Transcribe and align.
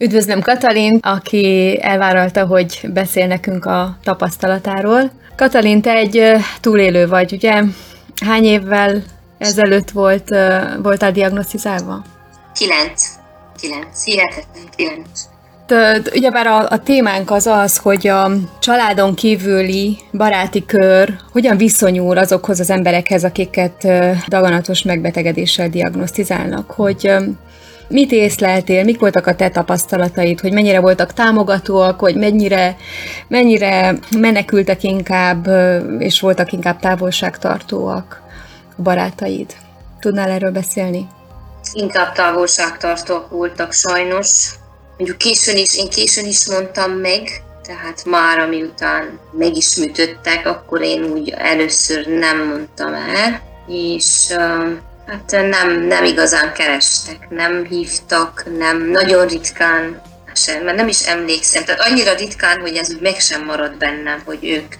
Üdvözlöm 0.00 0.40
Katalin, 0.40 0.98
aki 1.02 1.78
elvállalta, 1.82 2.46
hogy 2.46 2.80
beszél 2.92 3.26
nekünk 3.26 3.64
a 3.64 3.98
tapasztalatáról. 4.02 5.10
Katalin, 5.36 5.82
te 5.82 5.92
egy 5.92 6.22
túlélő 6.60 7.08
vagy, 7.08 7.32
ugye? 7.32 7.62
Hány 8.26 8.44
évvel 8.44 9.02
ezelőtt 9.38 9.90
volt, 9.90 10.28
voltál 10.82 11.12
diagnosztizálva? 11.12 12.04
Kilenc. 12.54 13.02
Kilenc. 13.60 14.04
Hihetetlen 14.04 14.64
kilenc. 14.76 15.20
Ugyebár 16.14 16.46
a, 16.46 16.68
a 16.68 16.78
témánk 16.78 17.30
az 17.30 17.46
az, 17.46 17.76
hogy 17.76 18.06
a 18.06 18.30
családon 18.60 19.14
kívüli 19.14 19.98
baráti 20.12 20.64
kör 20.64 21.16
hogyan 21.32 21.56
viszonyul 21.56 22.18
azokhoz 22.18 22.60
az 22.60 22.70
emberekhez, 22.70 23.24
akiket 23.24 23.86
daganatos 24.28 24.82
megbetegedéssel 24.82 25.68
diagnosztizálnak, 25.68 26.70
hogy 26.70 27.10
mit 27.88 28.12
észleltél, 28.12 28.84
mik 28.84 29.00
voltak 29.00 29.26
a 29.26 29.34
te 29.34 29.48
tapasztalataid, 29.48 30.40
hogy 30.40 30.52
mennyire 30.52 30.80
voltak 30.80 31.12
támogatóak, 31.12 32.00
hogy 32.00 32.16
mennyire, 32.16 32.76
mennyire 33.28 33.98
menekültek 34.16 34.82
inkább, 34.82 35.48
és 35.98 36.20
voltak 36.20 36.52
inkább 36.52 36.80
távolságtartóak 36.80 38.22
a 38.76 38.82
barátaid. 38.82 39.54
Tudnál 40.00 40.30
erről 40.30 40.50
beszélni? 40.50 41.06
Inkább 41.72 42.12
távolságtartóak 42.12 43.30
voltak 43.30 43.72
sajnos. 43.72 44.54
Mondjuk 44.96 45.18
későn 45.18 45.56
is, 45.56 45.76
én 45.76 45.88
későn 45.88 46.26
is 46.26 46.48
mondtam 46.48 46.90
meg, 46.90 47.42
tehát 47.62 48.04
már 48.04 48.38
amiután 48.38 49.18
meg 49.32 49.56
is 49.56 49.76
műtöttek, 49.76 50.46
akkor 50.46 50.82
én 50.82 51.02
úgy 51.04 51.28
először 51.28 52.06
nem 52.06 52.46
mondtam 52.46 52.94
el, 52.94 53.40
és 53.66 54.34
hát 55.08 55.30
nem, 55.30 55.82
nem 55.86 56.04
igazán 56.04 56.52
kerestek, 56.52 57.28
nem 57.30 57.64
hívtak, 57.64 58.44
nem, 58.58 58.90
nagyon 58.90 59.26
ritkán, 59.26 60.00
sem, 60.34 60.64
mert 60.64 60.76
nem 60.76 60.88
is 60.88 61.06
emlékszem, 61.06 61.64
tehát 61.64 61.80
annyira 61.90 62.14
ritkán, 62.14 62.60
hogy 62.60 62.76
ez 62.76 62.90
úgy 62.94 63.00
meg 63.00 63.14
sem 63.18 63.44
marad 63.44 63.76
bennem, 63.76 64.22
hogy 64.24 64.38
ők 64.42 64.74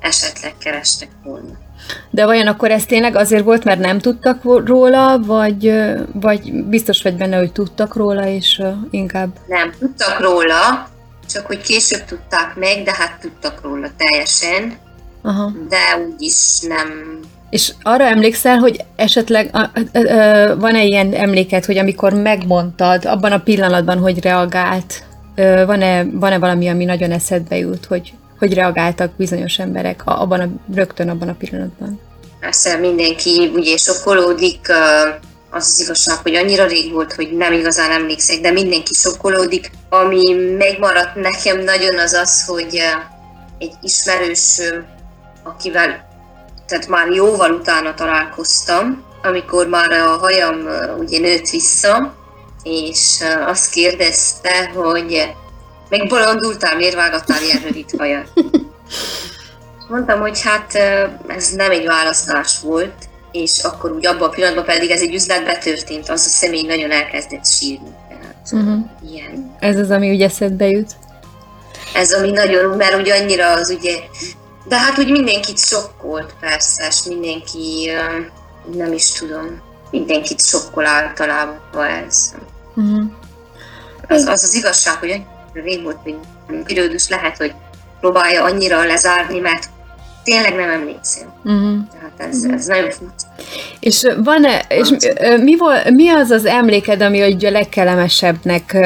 esetleg 0.00 0.54
kerestek 0.58 1.08
volna. 1.24 1.64
De 2.10 2.24
vajon 2.24 2.46
akkor 2.46 2.70
ez 2.70 2.84
tényleg 2.84 3.16
azért 3.16 3.44
volt, 3.44 3.64
mert 3.64 3.80
nem 3.80 3.98
tudtak 3.98 4.42
róla, 4.64 5.18
vagy, 5.18 5.72
vagy 6.12 6.52
biztos 6.52 7.02
vagy 7.02 7.16
benne, 7.16 7.36
hogy 7.36 7.52
tudtak 7.52 7.94
róla, 7.94 8.26
és 8.26 8.62
inkább... 8.90 9.28
Nem, 9.46 9.72
tudtak 9.78 10.20
róla, 10.20 10.88
csak 11.30 11.46
hogy 11.46 11.60
később 11.60 12.04
tudták 12.04 12.54
meg, 12.54 12.82
de 12.82 12.94
hát 12.94 13.18
tudtak 13.20 13.60
róla 13.62 13.88
teljesen. 13.96 14.78
Aha. 15.22 15.52
De 15.68 16.06
úgyis 16.08 16.60
nem... 16.60 17.20
És 17.50 17.72
arra 17.82 18.04
emlékszel, 18.04 18.56
hogy 18.56 18.84
esetleg 18.96 19.50
van-e 20.58 20.84
ilyen 20.84 21.12
emléket, 21.12 21.64
hogy 21.64 21.78
amikor 21.78 22.12
megmondtad, 22.12 23.04
abban 23.04 23.32
a 23.32 23.38
pillanatban, 23.38 23.98
hogy 23.98 24.22
reagált, 24.22 25.02
van-e, 25.66 26.04
van-e 26.04 26.38
valami, 26.38 26.68
ami 26.68 26.84
nagyon 26.84 27.10
eszedbe 27.10 27.56
jut, 27.56 27.84
hogy 27.84 28.12
hogy 28.38 28.54
reagáltak 28.54 29.10
bizonyos 29.16 29.58
emberek 29.58 30.02
abban 30.04 30.40
a, 30.40 30.74
rögtön 30.74 31.08
abban 31.08 31.28
a 31.28 31.34
pillanatban? 31.34 32.00
Persze 32.40 32.76
mindenki 32.76 33.50
ugye 33.54 33.76
sokkolódik, 33.76 34.68
az 35.50 35.66
az 35.66 35.80
igazság, 35.80 36.16
hogy 36.16 36.34
annyira 36.34 36.66
rég 36.66 36.92
volt, 36.92 37.12
hogy 37.12 37.36
nem 37.36 37.52
igazán 37.52 37.90
emlékszek, 37.90 38.40
de 38.40 38.50
mindenki 38.50 38.94
sokkolódik. 38.94 39.70
Ami 39.88 40.32
megmaradt 40.58 41.14
nekem 41.14 41.62
nagyon 41.64 41.98
az 41.98 42.12
az, 42.12 42.44
hogy 42.46 42.80
egy 43.58 43.72
ismerős, 43.82 44.60
akivel 45.42 46.05
tehát 46.66 46.88
már 46.88 47.08
jóval 47.08 47.50
utána 47.50 47.94
találkoztam, 47.94 49.04
amikor 49.22 49.66
már 49.66 49.90
a 49.92 50.16
hajam 50.16 50.56
ugye 50.98 51.18
nőtt 51.18 51.48
vissza, 51.48 52.14
és 52.62 53.24
azt 53.46 53.70
kérdezte, 53.70 54.70
hogy 54.74 55.34
Megbolondultál, 55.88 56.76
miért 56.76 56.94
vágattál 56.94 57.42
ilyen 57.42 57.62
rövid 57.62 57.90
hajat? 57.98 58.32
Mondtam, 59.88 60.20
hogy 60.20 60.42
hát 60.42 60.74
ez 61.26 61.48
nem 61.50 61.70
egy 61.70 61.86
választás 61.86 62.60
volt, 62.60 63.08
és 63.32 63.58
akkor 63.62 63.92
úgy 63.92 64.06
abban 64.06 64.28
a 64.28 64.32
pillanatban 64.32 64.64
pedig 64.64 64.90
ez 64.90 65.00
egy 65.00 65.14
üzletbe 65.14 65.58
történt, 65.58 66.08
az 66.08 66.24
a 66.26 66.28
személy 66.28 66.66
nagyon 66.66 66.90
elkezdett 66.90 67.46
sírni. 67.46 67.88
Tehát, 68.08 68.36
uh-huh. 68.50 69.12
ilyen. 69.12 69.56
Ez 69.60 69.78
az, 69.78 69.90
ami 69.90 70.14
ugye 70.14 70.24
eszedbe 70.24 70.68
jut? 70.68 70.90
Ez 71.94 72.12
ami 72.12 72.30
nagyon, 72.30 72.76
mert 72.76 72.94
ugye 72.94 73.14
annyira 73.22 73.52
az 73.52 73.70
ugye, 73.78 73.94
de 74.68 74.78
hát 74.78 74.98
úgy 74.98 75.10
mindenkit 75.10 75.58
sokkolt 75.58 76.34
persze, 76.40 76.86
és 76.86 77.02
mindenki, 77.02 77.90
nem 78.72 78.92
is 78.92 79.12
tudom, 79.12 79.62
mindenkit 79.90 80.46
sokkol 80.46 80.86
általában 80.86 81.86
ez. 81.86 82.34
Uh-huh. 82.74 83.04
Az, 84.08 84.24
az 84.24 84.42
az 84.42 84.54
igazság, 84.54 84.96
hogy 84.96 85.22
rég 85.52 85.82
volt, 85.82 85.98
hogy 86.02 86.16
periódus 86.64 87.08
lehet, 87.08 87.36
hogy 87.36 87.54
próbálja 88.00 88.44
annyira 88.44 88.84
lezárni, 88.84 89.38
mert 89.38 89.68
tényleg 90.24 90.54
nem 90.54 90.70
emlékszem. 90.70 91.32
Uh-huh. 91.44 91.78
Tehát 91.92 92.32
ez, 92.32 92.44
ez 92.44 92.66
nagyon 92.66 92.90
furcsa. 92.90 93.26
És 93.86 94.06
van-e, 94.24 94.64
és 94.68 94.88
mi, 95.40 95.56
volt, 95.56 95.90
mi 95.90 96.08
az 96.08 96.30
az 96.30 96.44
emléked, 96.44 97.02
ami 97.02 97.44
a 97.44 97.50
legkelemesebbnek 97.50 98.76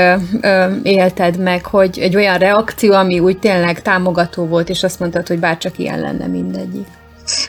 élted 0.83 1.39
meg, 1.39 1.67
hogy 1.67 1.99
egy 1.99 2.17
olyan 2.17 2.39
reakció, 2.39 2.93
ami 2.93 3.19
úgy 3.19 3.39
tényleg 3.39 3.83
támogató 3.83 4.47
volt, 4.47 4.69
és 4.69 4.83
azt 4.83 4.99
mondtad, 4.99 5.27
hogy 5.27 5.39
bárcsak 5.39 5.79
ilyen 5.79 6.01
lenne 6.01 6.27
mindegyik? 6.27 6.87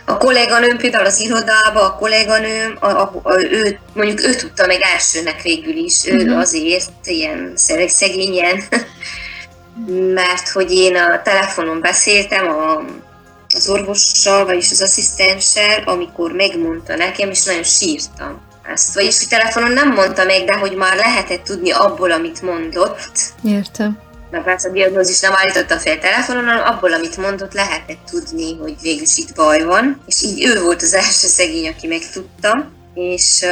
A 0.05 0.17
kolléganőm 0.17 0.77
például 0.77 1.05
az 1.05 1.19
irodába, 1.19 1.81
a 1.85 1.95
kolléganőm, 1.99 2.77
a, 2.79 2.87
a, 2.87 3.11
a, 3.23 3.43
ő, 3.43 3.79
mondjuk 3.93 4.23
ő 4.23 4.35
tudta 4.35 4.65
meg 4.65 4.79
elsőnek 4.93 5.41
végül 5.41 5.75
is, 5.75 6.07
ő 6.07 6.17
uh-huh. 6.17 6.39
azért 6.39 6.91
ilyen 7.03 7.53
szegényen, 7.87 8.61
mert 10.19 10.49
hogy 10.49 10.71
én 10.71 10.95
a 10.95 11.21
telefonon 11.23 11.81
beszéltem 11.81 12.47
a, 12.47 12.83
az 13.53 13.69
orvossal, 13.69 14.45
vagyis 14.45 14.71
az 14.71 14.81
asszisztenssel, 14.81 15.83
amikor 15.85 16.31
megmondta 16.31 16.95
nekem, 16.95 17.29
és 17.29 17.43
nagyon 17.43 17.63
sírtam 17.63 18.41
ezt. 18.73 18.93
Vagyis, 18.93 19.17
hogy 19.17 19.27
telefonon 19.27 19.71
nem 19.71 19.93
mondta 19.93 20.23
meg, 20.23 20.43
de 20.43 20.55
hogy 20.55 20.75
már 20.75 20.95
lehetett 20.95 21.43
tudni 21.43 21.71
abból, 21.71 22.11
amit 22.11 22.41
mondott. 22.41 23.33
Értem 23.43 24.09
mert 24.31 24.43
persze 24.43 24.69
a 24.69 24.71
diagnózis 24.71 25.19
nem 25.19 25.33
állította 25.35 25.77
fel 25.77 25.99
telefonon, 25.99 26.45
hanem 26.45 26.65
abból, 26.65 26.93
amit 26.93 27.17
mondott, 27.17 27.53
lehetett 27.53 28.05
tudni, 28.11 28.57
hogy 28.57 28.75
végül 28.81 29.05
itt 29.15 29.35
baj 29.35 29.63
van. 29.63 30.01
És 30.05 30.21
így 30.23 30.43
ő 30.45 30.61
volt 30.61 30.81
az 30.81 30.93
első 30.93 31.27
szegény, 31.27 31.67
aki 31.67 31.87
megtudta, 31.87 32.71
és 32.93 33.45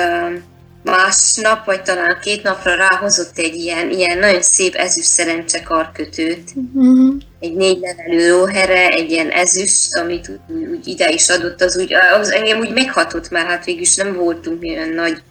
másnap, 0.83 1.65
vagy 1.65 1.81
talán 1.81 2.19
két 2.21 2.43
napra 2.43 2.75
ráhozott 2.75 3.37
egy 3.37 3.55
ilyen, 3.55 3.89
ilyen 3.89 4.17
nagyon 4.17 4.41
szép 4.41 4.75
ezüst 4.75 5.07
szerencse 5.07 5.61
karkötőt. 5.61 6.51
Uh-huh. 6.53 7.15
Egy 7.39 7.53
négy 7.53 7.79
levelő 7.79 8.29
róhere, 8.29 8.89
egy 8.89 9.11
ilyen 9.11 9.29
ezüst, 9.29 9.95
amit 9.95 10.29
úgy, 10.29 10.67
úgy 10.67 10.87
ide 10.87 11.09
is 11.09 11.29
adott, 11.29 11.61
az, 11.61 11.77
úgy, 11.77 11.93
az 12.19 12.31
engem 12.31 12.59
úgy 12.59 12.73
meghatott, 12.73 13.29
mert 13.29 13.47
hát 13.47 13.65
végül 13.65 13.81
is 13.81 13.95
nem 13.95 14.13
voltunk 14.13 14.63
olyan 14.63 14.89
nagy 14.89 15.21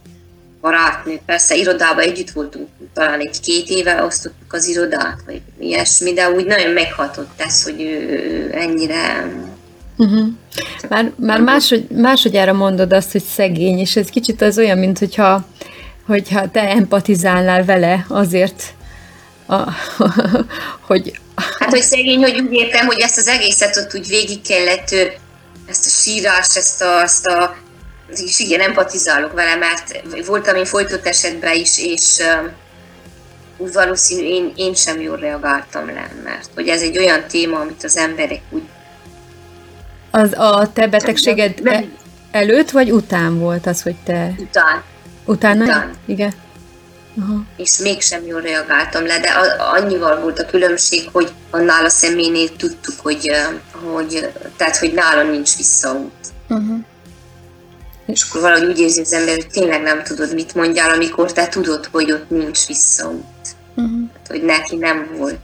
barátnő, 0.60 1.20
persze 1.26 1.54
irodában 1.54 2.04
együtt 2.04 2.30
voltunk, 2.30 2.68
talán 2.94 3.20
egy-két 3.20 3.68
éve 3.68 4.02
osztottuk 4.02 4.52
az 4.52 4.68
irodát, 4.68 5.18
vagy 5.26 5.40
ilyesmi, 5.58 6.12
de 6.12 6.30
úgy 6.30 6.46
nagyon 6.46 6.72
meghatott 6.72 7.40
ez, 7.40 7.62
hogy 7.62 7.80
ő 7.80 8.50
ennyire 8.52 9.30
Uh-huh. 10.00 10.28
Már, 10.88 11.12
már 11.16 11.40
máshogy, 11.40 11.86
másodjára 11.90 12.52
mondod 12.52 12.92
azt, 12.92 13.12
hogy 13.12 13.22
szegény, 13.22 13.78
és 13.78 13.96
ez 13.96 14.08
kicsit 14.08 14.42
az 14.42 14.58
olyan, 14.58 14.78
mint 14.78 14.98
hogyha, 14.98 15.46
hogyha 16.06 16.50
te 16.50 16.60
empatizálnál 16.60 17.64
vele 17.64 18.06
azért, 18.08 18.62
a, 19.46 19.56
hogy... 20.88 21.20
Hát, 21.58 21.70
hogy 21.70 21.82
szegény, 21.82 22.22
hogy 22.22 22.40
úgy 22.40 22.52
értem, 22.52 22.86
hogy 22.86 23.00
ezt 23.00 23.18
az 23.18 23.26
egészet 23.26 23.76
ott 23.76 23.94
úgy 23.94 24.08
végig 24.08 24.40
kellett, 24.42 24.90
ezt 25.68 25.86
a 25.86 25.88
sírást, 25.88 26.56
ezt 26.56 26.82
a, 26.82 27.02
ezt 27.02 27.26
a 27.26 27.56
és 28.16 28.38
igen, 28.38 28.60
empatizálok 28.60 29.32
vele, 29.32 29.54
mert 29.54 30.02
voltam 30.26 30.56
én 30.56 30.64
folytott 30.64 31.06
esetben 31.06 31.54
is, 31.54 31.78
és 31.78 32.18
úgy 33.56 33.72
valószínű 33.72 34.22
én, 34.22 34.52
én 34.56 34.74
sem 34.74 35.00
jól 35.00 35.16
reagáltam 35.16 35.86
le, 35.86 36.10
mert 36.24 36.50
hogy 36.54 36.68
ez 36.68 36.82
egy 36.82 36.98
olyan 36.98 37.26
téma, 37.28 37.60
amit 37.60 37.84
az 37.84 37.96
emberek 37.96 38.40
úgy... 38.50 38.62
Az 40.10 40.32
a 40.32 40.70
te 40.72 40.86
betegséged 40.86 41.62
nem, 41.62 41.72
nem. 41.72 41.92
előtt 42.30 42.70
vagy 42.70 42.92
után 42.92 43.38
volt 43.38 43.66
az, 43.66 43.82
hogy 43.82 43.96
te... 44.04 44.34
Után. 44.38 44.82
Utána? 45.24 45.64
Után. 45.64 45.90
Igen. 46.06 46.32
Aha. 47.20 47.42
És 47.56 47.78
mégsem 47.78 48.26
jól 48.26 48.40
reagáltam 48.40 49.06
le, 49.06 49.20
de 49.20 49.28
annyival 49.76 50.20
volt 50.20 50.38
a 50.38 50.46
különbség, 50.46 51.08
hogy 51.12 51.32
annál 51.50 51.84
a 51.84 51.88
személynél 51.88 52.56
tudtuk, 52.56 52.94
hogy, 53.02 53.30
hogy, 53.82 54.32
tehát, 54.56 54.76
hogy 54.76 54.92
nála 54.92 55.30
nincs 55.30 55.56
visszaút. 55.56 56.12
Uh-huh 56.48 56.78
és 58.08 58.26
akkor 58.28 58.40
valahogy 58.40 58.68
úgy 58.68 58.78
érzi 58.78 59.00
az 59.00 59.12
ember, 59.12 59.34
hogy 59.34 59.48
tényleg 59.48 59.82
nem 59.82 60.02
tudod, 60.02 60.34
mit 60.34 60.54
mondjál, 60.54 60.90
amikor 60.90 61.32
te 61.32 61.48
tudod, 61.48 61.86
hogy 61.86 62.12
ott 62.12 62.30
nincs 62.30 62.66
visszaút. 62.66 63.24
Uh-huh. 63.74 64.00
Hát, 64.14 64.26
hogy 64.28 64.42
neki 64.42 64.76
nem 64.76 65.10
volt. 65.16 65.38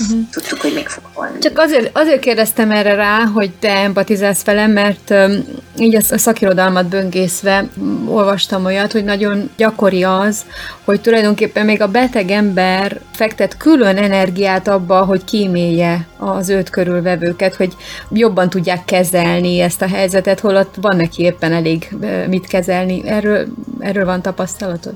Uh-huh. 0.00 0.28
tudtuk, 0.30 0.60
hogy 0.60 0.72
meg 0.74 0.88
fog 0.88 1.02
halni. 1.12 1.38
Csak 1.38 1.58
azért, 1.58 1.90
azért 1.92 2.20
kérdeztem 2.20 2.70
erre 2.70 2.94
rá, 2.94 3.24
hogy 3.24 3.50
te 3.58 3.72
empatizálsz 3.72 4.44
velem, 4.44 4.70
mert 4.70 5.10
um, 5.10 5.44
így 5.78 5.96
a, 5.96 6.00
a 6.10 6.18
szakirodalmat 6.18 6.86
böngészve 6.86 7.68
olvastam 8.06 8.64
olyat, 8.64 8.92
hogy 8.92 9.04
nagyon 9.04 9.50
gyakori 9.56 10.04
az, 10.04 10.44
hogy 10.84 11.00
tulajdonképpen 11.00 11.64
még 11.64 11.82
a 11.82 11.88
beteg 11.88 12.30
ember 12.30 13.00
fektet 13.12 13.56
külön 13.56 13.96
energiát 13.96 14.68
abba, 14.68 15.04
hogy 15.04 15.24
kímélje 15.24 16.06
az 16.18 16.48
őt 16.48 16.70
körülvevőket, 16.70 17.54
hogy 17.54 17.76
jobban 18.10 18.50
tudják 18.50 18.84
kezelni 18.84 19.60
ezt 19.60 19.82
a 19.82 19.88
helyzetet, 19.88 20.40
holott 20.40 20.74
van 20.80 20.96
neki 20.96 21.22
éppen 21.22 21.52
elég 21.52 21.96
mit 22.28 22.46
kezelni. 22.46 23.08
Erről, 23.08 23.46
erről 23.78 24.04
van 24.04 24.22
tapasztalatod? 24.22 24.94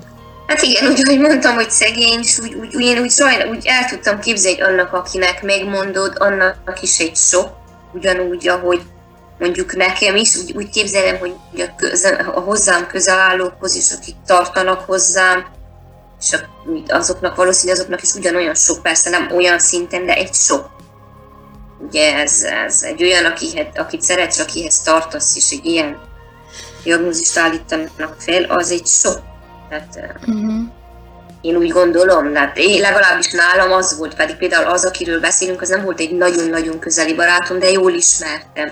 Hát 0.53 0.63
igen, 0.63 0.91
úgy, 0.91 1.03
hogy 1.03 1.21
mondtam, 1.21 1.55
hogy 1.55 1.71
szegény, 1.71 2.19
és 2.23 2.39
úgy, 2.39 2.55
úgy, 2.55 2.75
úgy 2.75 2.85
én 2.85 2.99
úgy, 2.99 3.11
sajna, 3.11 3.51
úgy 3.51 3.67
el 3.67 3.85
tudtam 3.85 4.21
képzelni, 4.21 4.61
hogy 4.61 4.71
annak, 4.73 4.93
akinek 4.93 5.43
megmondod, 5.43 6.17
annak 6.19 6.83
is 6.83 6.99
egy 6.99 7.17
sok, 7.17 7.49
ugyanúgy, 7.93 8.49
ahogy 8.49 8.83
mondjuk 9.39 9.77
nekem 9.77 10.17
is, 10.17 10.37
úgy, 10.37 10.53
úgy 10.57 10.71
képzelem, 10.71 11.19
hogy 11.19 11.35
a, 11.57 11.75
köze, 11.77 12.09
a 12.09 12.41
hozzám 12.41 12.87
közel 12.87 13.19
állókhoz 13.19 13.75
is, 13.75 13.91
akik 13.93 14.15
tartanak 14.27 14.81
hozzám, 14.81 15.47
és 16.21 16.37
azoknak 16.89 17.37
valószínűleg 17.37 17.81
azoknak 17.81 18.03
is 18.03 18.13
ugyanolyan 18.13 18.55
sok, 18.55 18.83
persze 18.83 19.11
nem 19.11 19.31
olyan 19.35 19.59
szinten, 19.59 20.07
de 20.07 20.15
egy 20.15 20.35
sok. 20.35 20.71
Ugye 21.89 22.15
ez, 22.15 22.43
ez 22.43 22.83
egy 22.83 23.03
olyan, 23.03 23.25
akihez, 23.25 23.67
akit 23.75 24.03
szeretsz, 24.03 24.39
akihez 24.39 24.83
tartasz, 24.83 25.37
és 25.37 25.51
egy 25.51 25.65
ilyen 25.65 25.99
diagnózist 26.85 27.39
állítanak 27.39 28.17
fel, 28.19 28.43
az 28.43 28.71
egy 28.71 28.87
sok 28.87 29.31
tehát 29.73 30.19
uh-huh. 30.27 30.53
én 31.41 31.57
úgy 31.57 31.69
gondolom, 31.69 32.35
hát 32.35 32.57
én 32.57 32.81
legalábbis 32.81 33.31
nálam 33.31 33.73
az 33.73 33.99
volt, 33.99 34.15
pedig 34.15 34.37
például 34.37 34.67
az, 34.67 34.85
akiről 34.85 35.21
beszélünk, 35.21 35.61
az 35.61 35.69
nem 35.69 35.85
volt 35.85 36.01
egy 36.01 36.17
nagyon-nagyon 36.17 36.79
közeli 36.79 37.15
barátom, 37.15 37.59
de 37.59 37.71
jól 37.71 37.93
ismertem. 37.93 38.71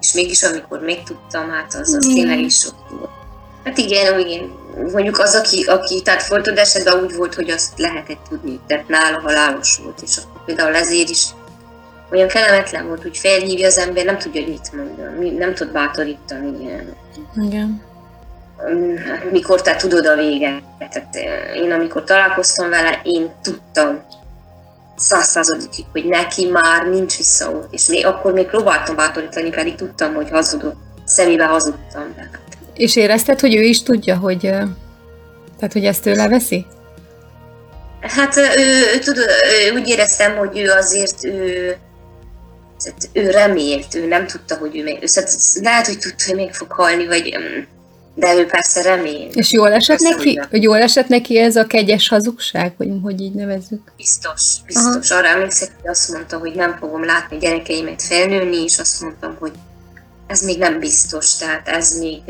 És 0.00 0.12
mégis 0.12 0.42
amikor 0.42 0.80
megtudtam, 0.80 1.50
hát 1.50 1.74
az, 1.74 1.94
az 1.94 2.06
tényleg 2.14 2.38
is 2.38 2.54
sok 2.54 2.88
volt. 2.90 3.10
Hát 3.64 3.78
igen, 3.78 4.18
igen, 4.18 4.52
mondjuk 4.92 5.18
az, 5.18 5.34
aki, 5.34 5.64
aki 5.64 6.02
tehát 6.02 6.22
folytod 6.22 6.58
esetben 6.58 7.02
úgy 7.02 7.14
volt, 7.14 7.34
hogy 7.34 7.50
azt 7.50 7.78
lehetett 7.78 8.20
tudni, 8.28 8.60
tehát 8.66 8.88
nála 8.88 9.20
halálos 9.20 9.78
volt, 9.82 10.00
és 10.02 10.16
akkor 10.16 10.44
például 10.44 10.74
ezért 10.74 11.08
is 11.08 11.26
olyan 12.12 12.28
kellemetlen 12.28 12.86
volt, 12.86 13.02
hogy 13.02 13.18
felhívja 13.18 13.66
az 13.66 13.78
ember, 13.78 14.04
nem 14.04 14.18
tudja, 14.18 14.42
hogy 14.42 14.50
mit 14.50 14.72
mondja, 14.72 15.38
nem 15.38 15.54
tud 15.54 15.72
bátorítani. 15.72 16.62
Ilyen. 16.62 16.96
Igen 17.36 17.88
mikor 19.30 19.62
te 19.62 19.76
tudod 19.76 20.06
a 20.06 20.14
véget. 20.14 20.62
Tehát 20.78 21.16
én 21.54 21.72
amikor 21.72 22.04
találkoztam 22.04 22.70
vele, 22.70 23.00
én 23.04 23.30
tudtam 23.42 24.02
százszázadikig, 24.96 25.84
hogy 25.92 26.04
neki 26.04 26.46
már 26.46 26.86
nincs 26.86 27.16
visszaút. 27.16 27.66
És 27.70 27.86
még, 27.86 28.06
akkor 28.06 28.32
még 28.32 28.46
próbáltam 28.46 28.96
bátorítani, 28.96 29.50
pedig 29.50 29.74
tudtam, 29.74 30.14
hogy 30.14 30.30
hazudok. 30.30 30.74
Szemébe 31.04 31.44
hazudtam. 31.44 32.14
És 32.74 32.96
érezted, 32.96 33.40
hogy 33.40 33.54
ő 33.54 33.62
is 33.62 33.82
tudja, 33.82 34.16
hogy, 34.16 34.40
tehát, 34.40 35.72
hogy 35.72 35.84
ezt 35.84 36.06
ő 36.06 36.14
leveszi? 36.14 36.66
Hát 38.00 38.36
ő, 38.36 38.42
ő, 38.94 38.98
tudod, 38.98 39.24
ő, 39.68 39.74
úgy 39.74 39.88
éreztem, 39.88 40.36
hogy 40.36 40.58
ő 40.58 40.70
azért 40.70 41.24
ő, 41.24 41.76
ő 43.12 43.30
remélt, 43.30 43.94
ő 43.94 44.06
nem 44.06 44.26
tudta, 44.26 44.56
hogy 44.56 44.76
ő 44.76 44.82
még, 44.82 45.08
lehet, 45.62 45.86
hogy 45.86 45.98
tudta, 45.98 46.24
hogy 46.26 46.34
még 46.34 46.52
fog 46.52 46.72
halni, 46.72 47.06
vagy 47.06 47.36
de 48.14 48.34
ő 48.34 48.46
persze 48.46 48.82
remél. 48.82 49.28
És 49.32 49.52
jól 49.52 49.72
esett 49.72 49.98
persze, 49.98 50.16
neki, 50.16 50.40
hogy 50.50 50.62
jól 50.62 50.76
esett 50.76 51.08
neki 51.08 51.38
ez 51.38 51.56
a 51.56 51.66
kegyes 51.66 52.08
hazugság, 52.08 52.74
hogy, 52.76 52.88
hogy 53.02 53.20
így 53.20 53.34
nevezzük? 53.34 53.92
Biztos, 53.96 54.42
biztos. 54.66 55.10
Aha. 55.10 55.20
Arra 55.20 55.28
emlékszek, 55.28 55.70
hogy 55.80 55.90
azt 55.90 56.12
mondta, 56.12 56.38
hogy 56.38 56.54
nem 56.54 56.76
fogom 56.78 57.04
látni 57.04 57.38
gyerekeimet 57.38 58.02
felnőni, 58.02 58.62
és 58.62 58.78
azt 58.78 59.02
mondtam, 59.02 59.36
hogy 59.38 59.52
ez 60.26 60.40
még 60.40 60.58
nem 60.58 60.78
biztos, 60.78 61.36
tehát 61.36 61.68
ez 61.68 61.98
még, 61.98 62.20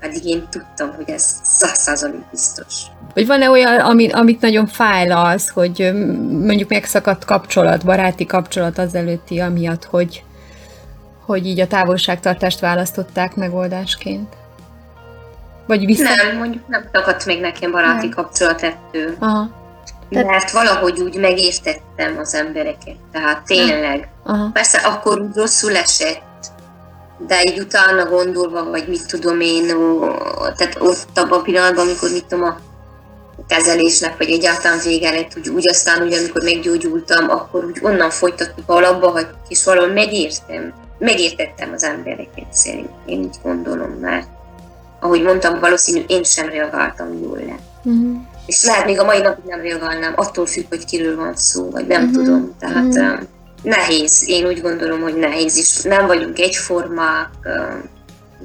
pedig 0.00 0.24
én 0.24 0.46
tudtam, 0.50 0.92
hogy 0.94 1.10
ez 1.10 1.24
százszázalék 1.42 2.30
biztos. 2.30 2.74
Vagy 3.14 3.26
van-e 3.26 3.50
olyan, 3.50 3.80
amit, 3.80 4.12
amit 4.12 4.40
nagyon 4.40 4.66
fájl 4.66 5.12
az, 5.12 5.48
hogy 5.48 5.92
mondjuk 6.30 6.68
megszakadt 6.68 7.24
kapcsolat, 7.24 7.84
baráti 7.84 8.26
kapcsolat 8.26 8.78
az 8.78 8.94
előtti, 8.94 9.40
amiatt, 9.40 9.84
hogy, 9.84 10.24
hogy 11.26 11.46
így 11.46 11.60
a 11.60 11.66
távolságtartást 11.66 12.60
választották 12.60 13.34
megoldásként? 13.34 14.28
Vagy 15.66 15.86
vissza? 15.86 16.14
Nem, 16.14 16.36
mondjuk 16.36 16.68
nem 16.68 16.84
szakadt 16.92 17.26
még 17.26 17.40
nekem 17.40 17.70
baráti 17.70 18.06
nem. 18.06 18.14
kapcsolat 18.14 18.62
ettől. 18.62 19.14
Aha. 19.18 19.50
Tehát... 20.10 20.26
Mert 20.26 20.50
valahogy 20.50 21.00
úgy 21.00 21.16
megértettem 21.16 22.18
az 22.18 22.34
embereket. 22.34 22.96
Tehát 23.12 23.42
tényleg. 23.42 24.08
Aha. 24.22 24.50
Persze 24.52 24.78
akkor 24.78 25.20
úgy 25.20 25.34
rosszul 25.34 25.76
esett, 25.76 26.22
de 27.18 27.42
így 27.42 27.58
utána 27.58 28.06
gondolva, 28.06 28.64
vagy 28.64 28.88
mit 28.88 29.06
tudom 29.06 29.40
én, 29.40 29.66
tehát 30.56 30.76
ott 30.78 31.18
abban 31.18 31.38
a 31.38 31.42
pillanatban, 31.42 31.86
amikor 31.86 32.10
mit 32.10 32.24
tudom, 32.24 32.44
a 32.44 32.56
kezelésnek, 33.48 34.16
vagy 34.16 34.30
egyáltalán 34.30 34.78
vége 34.84 35.10
lett, 35.10 35.32
úgy, 35.36 35.48
úgy 35.48 35.68
aztán, 35.68 36.02
úgy, 36.02 36.12
amikor 36.12 36.42
meggyógyultam, 36.42 37.30
akkor 37.30 37.64
úgy 37.64 37.78
onnan 37.82 38.10
folytattuk 38.10 38.64
alapba, 38.66 39.10
hogy 39.10 39.26
és 39.48 39.64
valahol 39.64 39.92
megértem, 39.92 40.74
megértettem 40.98 41.72
az 41.72 41.84
embereket 41.84 42.52
szerint, 42.52 42.90
én 43.06 43.18
úgy 43.18 43.36
gondolom, 43.42 43.90
mert 43.90 44.28
ahogy 45.14 45.26
mondtam, 45.26 45.60
valószínű 45.60 46.04
én 46.06 46.22
sem 46.22 46.48
reagáltam 46.48 47.18
jól 47.22 47.38
le. 47.46 47.58
Uh-huh. 47.84 48.16
És 48.46 48.64
lehet 48.64 48.86
még 48.86 49.00
a 49.00 49.04
mai 49.04 49.20
napig 49.20 49.44
nem 49.44 49.60
reagálnám, 49.60 50.12
attól 50.16 50.46
függ, 50.46 50.64
hogy 50.68 50.84
kiről 50.84 51.16
van 51.16 51.36
szó, 51.36 51.70
vagy 51.70 51.86
nem 51.86 52.02
uh-huh. 52.02 52.24
tudom. 52.24 52.54
Tehát 52.58 52.84
uh-huh. 52.84 53.18
nehéz, 53.62 54.24
én 54.26 54.46
úgy 54.46 54.60
gondolom, 54.60 55.00
hogy 55.00 55.14
nehéz, 55.14 55.56
és 55.56 55.82
nem 55.82 56.06
vagyunk 56.06 56.38
egyformák, 56.38 57.30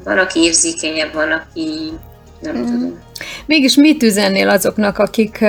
van, 0.04 0.18
aki 0.18 0.40
érzékenyebb, 0.40 1.14
van, 1.14 1.32
aki 1.32 1.92
nem 2.40 2.56
uh-huh. 2.56 2.72
tudom. 2.72 3.00
Mégis 3.46 3.76
mit 3.76 4.04
üzennél 4.04 4.50
azoknak, 4.50 4.98
akik 4.98 5.46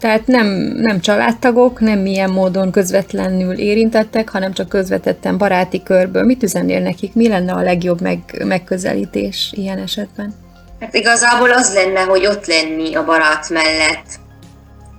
tehát 0.00 0.26
nem, 0.26 0.46
nem 0.76 1.00
családtagok, 1.00 1.80
nem 1.80 1.98
milyen 1.98 2.30
módon 2.30 2.70
közvetlenül 2.70 3.58
érintettek, 3.58 4.28
hanem 4.28 4.52
csak 4.52 4.68
közvetetten 4.68 5.38
baráti 5.38 5.82
körből. 5.82 6.24
Mit 6.24 6.42
üzennél 6.42 6.80
nekik? 6.80 7.14
Mi 7.14 7.28
lenne 7.28 7.52
a 7.52 7.62
legjobb 7.62 8.00
meg, 8.00 8.44
megközelítés 8.44 9.52
ilyen 9.56 9.78
esetben? 9.78 10.34
Hát 10.80 10.94
igazából 10.94 11.50
az 11.50 11.74
lenne, 11.74 12.00
hogy 12.00 12.26
ott 12.26 12.46
lenni 12.46 12.94
a 12.94 13.04
barát 13.04 13.50
mellett, 13.50 14.18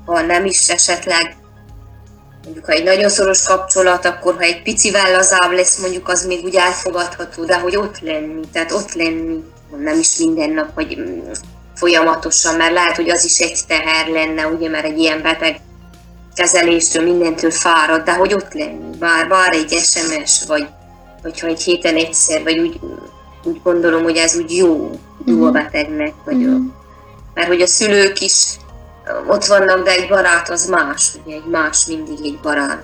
ha 0.05 0.21
nem 0.21 0.45
is 0.45 0.69
esetleg 0.69 1.37
mondjuk 2.43 2.65
ha 2.65 2.71
egy 2.71 2.83
nagyon 2.83 3.09
szoros 3.09 3.43
kapcsolat, 3.43 4.05
akkor 4.05 4.35
ha 4.35 4.41
egy 4.41 4.61
picivel 4.61 5.11
lazább 5.11 5.51
lesz, 5.51 5.79
mondjuk 5.79 6.07
az 6.07 6.25
még 6.25 6.43
úgy 6.43 6.55
elfogadható, 6.55 7.45
de 7.45 7.59
hogy 7.59 7.75
ott 7.75 7.99
lenni, 7.99 8.39
tehát 8.51 8.71
ott 8.71 8.93
lenni, 8.93 9.43
nem 9.77 9.99
is 9.99 10.17
minden 10.17 10.49
nap, 10.49 10.73
hogy 10.73 10.97
folyamatosan, 11.79 12.55
mert 12.55 12.73
lehet, 12.73 12.95
hogy 12.95 13.09
az 13.09 13.25
is 13.25 13.39
egy 13.39 13.59
teher 13.67 14.07
lenne, 14.07 14.47
ugye, 14.47 14.69
mert 14.69 14.85
egy 14.85 14.97
ilyen 14.97 15.21
beteg 15.21 15.59
kezeléstől, 16.35 17.03
mindentől 17.03 17.51
fárad, 17.51 18.03
de 18.03 18.13
hogy 18.13 18.33
ott 18.33 18.53
lenni, 18.53 18.97
bár, 18.97 19.27
bár 19.27 19.53
egy 19.53 19.71
SMS, 19.71 20.45
vagy 20.47 20.67
hogyha 21.21 21.47
egy 21.47 21.61
héten 21.61 21.95
egyszer, 21.95 22.43
vagy 22.43 22.59
úgy, 22.59 22.79
úgy 23.43 23.61
gondolom, 23.63 24.03
hogy 24.03 24.15
ez 24.15 24.37
úgy 24.37 24.55
jó, 24.55 24.91
jó 25.25 25.43
a 25.43 25.45
mhm. 25.45 25.53
betegnek, 25.53 26.13
vagy 26.25 26.35
mm. 26.35 26.55
a, 26.55 26.57
mert 27.33 27.47
hogy 27.47 27.61
a 27.61 27.67
szülők 27.67 28.21
is 28.21 28.43
ott 29.27 29.45
vannak, 29.45 29.83
de 29.83 29.91
egy 29.91 30.07
barát 30.07 30.49
az 30.49 30.65
más, 30.65 31.11
ugye 31.25 31.35
egy 31.35 31.45
más 31.45 31.85
mindig 31.85 32.17
egy 32.23 32.39
barát. 32.41 32.83